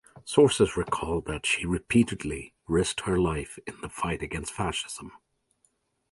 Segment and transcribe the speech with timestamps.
[0.25, 5.11] Sources recall that she repeatedly risked her life in the fight against fascism.